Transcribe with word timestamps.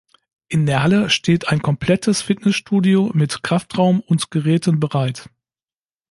In 0.47 0.65
der 0.65 0.81
Halle 0.81 1.11
steht 1.11 1.49
ein 1.49 1.61
komplettes 1.61 2.23
Fitnessstudio 2.23 3.11
mit 3.13 3.43
Kraftraum 3.43 3.99
und 3.99 4.31
Geräten 4.31 4.79
bereit. 4.79 5.29